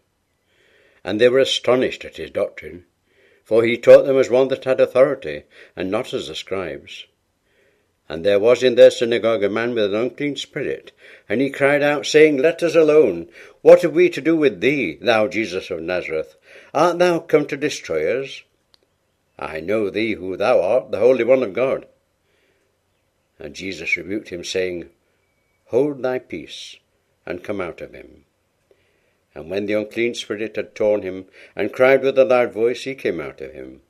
And 1.05 1.21
they 1.21 1.29
were 1.29 1.41
astonished 1.41 2.05
at 2.05 2.17
his 2.17 2.31
doctrine, 2.31 2.85
for 3.45 3.65
he 3.65 3.77
taught 3.77 4.05
them 4.05 4.19
as 4.19 4.31
one 4.31 4.49
that 4.49 4.65
had 4.65 4.81
authority, 4.81 5.45
and 5.75 5.91
not 5.91 6.15
as 6.15 6.29
the 6.29 6.35
scribes. 6.35 7.07
And 8.09 8.25
there 8.25 8.39
was 8.39 8.63
in 8.63 8.75
their 8.75 8.91
synagogue 8.91 9.43
a 9.43 9.49
man 9.49 9.75
with 9.75 9.87
an 9.87 9.95
unclean 9.95 10.37
spirit, 10.37 10.93
and 11.29 11.41
he 11.41 11.51
cried 11.51 11.83
out, 11.83 12.05
saying, 12.05 12.37
Let 12.37 12.63
us 12.63 12.75
alone. 12.75 13.29
What 13.63 13.83
have 13.83 13.95
we 13.95 14.11
to 14.11 14.21
do 14.21 14.37
with 14.37 14.61
thee, 14.61 14.99
thou 15.01 15.29
Jesus 15.29 15.71
of 15.71 15.81
Nazareth? 15.81 16.37
Art 16.75 16.99
thou 16.99 17.21
come 17.21 17.47
to 17.47 17.57
destroy 17.57 18.23
us? 18.23 18.43
I 19.39 19.61
know 19.61 19.89
thee 19.89 20.15
who 20.15 20.37
thou 20.37 20.61
art, 20.61 20.91
the 20.91 20.99
Holy 20.99 21.25
One 21.25 21.43
of 21.43 21.55
God. 21.55 21.87
And 23.39 23.55
Jesus 23.55 23.97
rebuked 23.97 24.29
him, 24.29 24.45
saying, 24.45 24.91
Hold 25.67 26.03
thy 26.03 26.19
peace, 26.19 26.77
and 27.25 27.43
come 27.43 27.61
out 27.61 27.81
of 27.81 27.95
him. 27.95 28.25
And 29.35 29.51
when 29.51 29.67
the 29.67 29.75
unclean 29.75 30.15
spirit 30.15 30.57
had 30.57 30.75
torn 30.75 31.03
him, 31.03 31.27
and 31.57 31.73
cried 31.73 32.03
with 32.03 32.19
a 32.19 32.25
loud 32.25 32.53
voice, 32.53 32.85
he 32.85 32.95
came 32.95 33.21
out 33.21 33.41
of 33.41 33.53
him. 33.53 33.81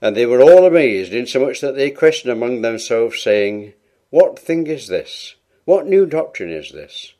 And 0.00 0.16
they 0.16 0.26
were 0.26 0.40
all 0.40 0.66
amazed, 0.66 1.12
insomuch 1.12 1.60
that 1.60 1.76
they 1.76 1.90
questioned 1.90 2.32
among 2.32 2.62
themselves, 2.62 3.20
saying, 3.20 3.74
What 4.10 4.38
thing 4.38 4.66
is 4.66 4.88
this? 4.88 5.36
What 5.64 5.86
new 5.86 6.06
doctrine 6.06 6.50
is 6.50 6.72
this? 6.72 7.12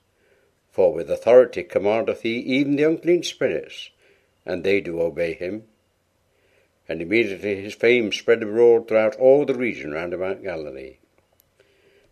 For 0.72 0.92
with 0.92 1.10
authority 1.10 1.62
commandeth 1.62 2.22
he 2.22 2.38
even 2.38 2.76
the 2.76 2.84
unclean 2.84 3.22
spirits, 3.22 3.90
and 4.46 4.64
they 4.64 4.80
do 4.80 5.00
obey 5.00 5.34
him. 5.34 5.64
And 6.88 7.00
immediately 7.00 7.62
his 7.62 7.74
fame 7.74 8.10
spread 8.10 8.42
abroad 8.42 8.88
throughout 8.88 9.16
all 9.16 9.44
the 9.44 9.54
region 9.54 9.92
round 9.92 10.12
about 10.12 10.42
Galilee. 10.42 10.96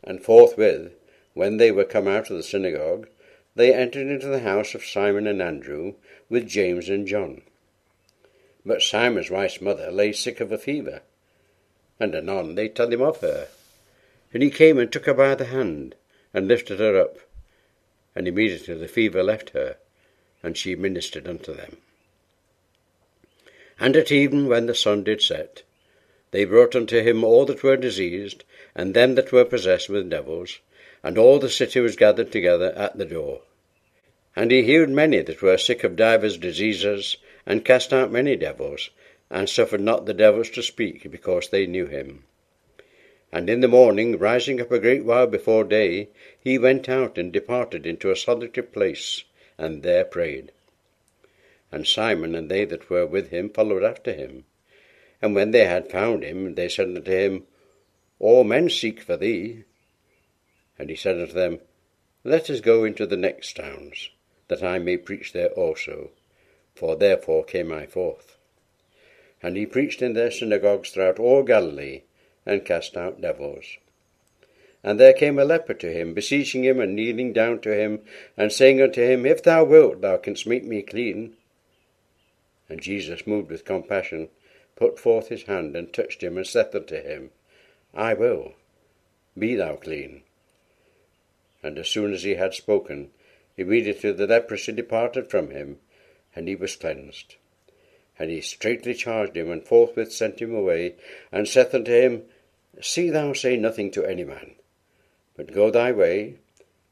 And 0.04 0.22
forthwith, 0.22 0.92
when 1.34 1.56
they 1.56 1.72
were 1.72 1.84
come 1.84 2.06
out 2.06 2.30
of 2.30 2.36
the 2.36 2.42
synagogue, 2.42 3.08
they 3.54 3.74
entered 3.74 4.06
into 4.06 4.28
the 4.28 4.40
house 4.40 4.74
of 4.74 4.84
Simon 4.84 5.26
and 5.26 5.42
Andrew, 5.42 5.94
with 6.28 6.48
James 6.48 6.88
and 6.88 7.06
John. 7.06 7.42
But 8.64 8.82
Simon's 8.82 9.30
wife's 9.30 9.60
mother 9.60 9.90
lay 9.90 10.12
sick 10.12 10.40
of 10.40 10.52
a 10.52 10.58
fever, 10.58 11.02
and 11.98 12.14
anon 12.14 12.54
they 12.54 12.68
told 12.68 12.92
him 12.92 13.02
of 13.02 13.20
her. 13.20 13.48
And 14.32 14.42
he 14.42 14.50
came 14.50 14.78
and 14.78 14.90
took 14.92 15.06
her 15.06 15.14
by 15.14 15.34
the 15.34 15.46
hand, 15.46 15.94
and 16.32 16.46
lifted 16.46 16.78
her 16.78 17.00
up, 17.00 17.18
and 18.14 18.28
immediately 18.28 18.74
the 18.74 18.88
fever 18.88 19.22
left 19.22 19.50
her, 19.50 19.76
and 20.42 20.56
she 20.56 20.74
ministered 20.76 21.26
unto 21.26 21.52
them. 21.52 21.78
And 23.78 23.96
at 23.96 24.12
even 24.12 24.46
when 24.46 24.66
the 24.66 24.74
sun 24.74 25.04
did 25.04 25.22
set, 25.22 25.62
they 26.30 26.44
brought 26.44 26.76
unto 26.76 27.00
him 27.00 27.24
all 27.24 27.44
that 27.46 27.62
were 27.62 27.76
diseased, 27.76 28.44
and 28.74 28.94
them 28.94 29.14
that 29.16 29.32
were 29.32 29.44
possessed 29.44 29.88
with 29.88 30.10
devils, 30.10 30.60
and 31.02 31.16
all 31.16 31.38
the 31.38 31.48
city 31.48 31.80
was 31.80 31.96
gathered 31.96 32.30
together 32.30 32.72
at 32.76 32.96
the 32.98 33.04
door. 33.04 33.42
And 34.36 34.50
he 34.50 34.62
healed 34.62 34.90
many 34.90 35.20
that 35.22 35.42
were 35.42 35.58
sick 35.58 35.82
of 35.84 35.96
divers 35.96 36.36
diseases, 36.36 37.16
and 37.46 37.64
cast 37.64 37.92
out 37.92 38.12
many 38.12 38.36
devils, 38.36 38.90
and 39.30 39.48
suffered 39.48 39.80
not 39.80 40.06
the 40.06 40.14
devils 40.14 40.50
to 40.50 40.62
speak, 40.62 41.10
because 41.10 41.48
they 41.48 41.66
knew 41.66 41.86
him. 41.86 42.24
And 43.32 43.48
in 43.48 43.60
the 43.60 43.68
morning, 43.68 44.18
rising 44.18 44.60
up 44.60 44.72
a 44.72 44.78
great 44.78 45.04
while 45.04 45.26
before 45.26 45.64
day, 45.64 46.08
he 46.38 46.58
went 46.58 46.88
out 46.88 47.16
and 47.16 47.32
departed 47.32 47.86
into 47.86 48.10
a 48.10 48.16
solitary 48.16 48.66
place, 48.66 49.24
and 49.56 49.82
there 49.82 50.04
prayed. 50.04 50.52
And 51.70 51.86
Simon 51.86 52.34
and 52.34 52.50
they 52.50 52.64
that 52.64 52.90
were 52.90 53.06
with 53.06 53.30
him 53.30 53.48
followed 53.48 53.84
after 53.84 54.12
him. 54.12 54.44
And 55.22 55.34
when 55.34 55.52
they 55.52 55.64
had 55.64 55.90
found 55.90 56.24
him, 56.24 56.54
they 56.54 56.68
said 56.68 56.88
unto 56.88 57.10
him, 57.10 57.46
All 58.18 58.42
men 58.42 58.68
seek 58.68 59.00
for 59.00 59.16
thee. 59.16 59.64
And 60.80 60.88
he 60.88 60.96
said 60.96 61.20
unto 61.20 61.34
them, 61.34 61.60
Let 62.24 62.48
us 62.48 62.62
go 62.62 62.84
into 62.84 63.04
the 63.04 63.14
next 63.14 63.54
towns, 63.54 64.08
that 64.48 64.62
I 64.62 64.78
may 64.78 64.96
preach 64.96 65.34
there 65.34 65.50
also, 65.50 66.08
for 66.74 66.96
therefore 66.96 67.44
came 67.44 67.70
I 67.70 67.84
forth. 67.84 68.38
And 69.42 69.58
he 69.58 69.66
preached 69.66 70.00
in 70.00 70.14
their 70.14 70.30
synagogues 70.30 70.88
throughout 70.88 71.18
all 71.18 71.42
Galilee, 71.42 72.04
and 72.46 72.64
cast 72.64 72.96
out 72.96 73.20
devils. 73.20 73.76
And 74.82 74.98
there 74.98 75.12
came 75.12 75.38
a 75.38 75.44
leper 75.44 75.74
to 75.74 75.92
him, 75.92 76.14
beseeching 76.14 76.64
him, 76.64 76.80
and 76.80 76.96
kneeling 76.96 77.34
down 77.34 77.60
to 77.60 77.78
him, 77.78 78.00
and 78.34 78.50
saying 78.50 78.80
unto 78.80 79.02
him, 79.02 79.26
If 79.26 79.42
thou 79.42 79.64
wilt, 79.64 80.00
thou 80.00 80.16
canst 80.16 80.46
make 80.46 80.64
me 80.64 80.80
clean. 80.80 81.36
And 82.70 82.80
Jesus, 82.80 83.26
moved 83.26 83.50
with 83.50 83.66
compassion, 83.66 84.30
put 84.76 84.98
forth 84.98 85.28
his 85.28 85.42
hand, 85.42 85.76
and 85.76 85.92
touched 85.92 86.22
him, 86.22 86.38
and 86.38 86.46
said 86.46 86.74
unto 86.74 87.02
him, 87.02 87.32
I 87.92 88.14
will, 88.14 88.54
be 89.38 89.56
thou 89.56 89.76
clean. 89.76 90.22
And 91.62 91.78
as 91.78 91.88
soon 91.88 92.12
as 92.12 92.22
he 92.22 92.36
had 92.36 92.54
spoken, 92.54 93.10
immediately 93.56 94.12
the 94.12 94.26
leprosy 94.26 94.72
departed 94.72 95.28
from 95.28 95.50
him, 95.50 95.78
and 96.34 96.48
he 96.48 96.54
was 96.54 96.76
cleansed. 96.76 97.34
And 98.18 98.30
he 98.30 98.40
straightly 98.40 98.94
charged 98.94 99.36
him, 99.36 99.50
and 99.50 99.62
forthwith 99.62 100.12
sent 100.12 100.40
him 100.40 100.54
away, 100.54 100.94
and 101.30 101.46
saith 101.46 101.74
unto 101.74 101.92
him, 101.92 102.24
See 102.80 103.10
thou 103.10 103.34
say 103.34 103.56
nothing 103.56 103.90
to 103.90 104.04
any 104.04 104.24
man, 104.24 104.54
but 105.36 105.52
go 105.52 105.70
thy 105.70 105.92
way, 105.92 106.36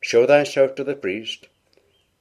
show 0.00 0.26
thyself 0.26 0.74
to 0.74 0.85
the 0.85 0.94
priest, 0.94 1.48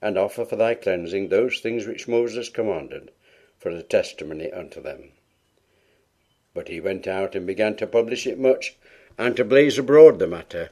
and 0.01 0.17
offer 0.17 0.45
for 0.45 0.55
thy 0.55 0.73
cleansing 0.73 1.27
those 1.27 1.59
things 1.59 1.85
which 1.85 2.07
Moses 2.07 2.49
commanded, 2.49 3.11
for 3.57 3.69
a 3.69 3.83
testimony 3.83 4.51
unto 4.51 4.81
them. 4.81 5.11
But 6.53 6.69
he 6.69 6.79
went 6.79 7.07
out 7.07 7.35
and 7.35 7.45
began 7.45 7.75
to 7.77 7.87
publish 7.87 8.25
it 8.25 8.39
much, 8.39 8.75
and 9.17 9.35
to 9.35 9.43
blaze 9.43 9.77
abroad 9.77 10.19
the 10.19 10.27
matter 10.27 10.69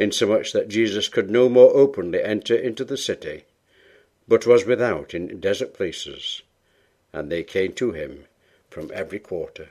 insomuch 0.00 0.52
that 0.52 0.68
Jesus 0.68 1.08
could 1.08 1.30
no 1.30 1.48
more 1.48 1.76
openly 1.76 2.22
enter 2.22 2.56
into 2.56 2.84
the 2.84 2.96
city, 2.96 3.44
but 4.26 4.46
was 4.46 4.64
without 4.64 5.12
in 5.14 5.38
desert 5.38 5.74
places, 5.74 6.42
and 7.12 7.30
they 7.30 7.42
came 7.42 7.72
to 7.74 7.92
him 7.92 8.24
from 8.70 8.90
every 8.94 9.18
quarter. 9.18 9.68